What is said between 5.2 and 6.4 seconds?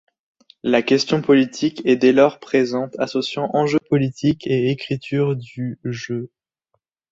du Je.